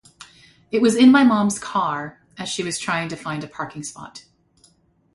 [0.73, 4.25] I was in my mom’s car as she was trying find a parking spot.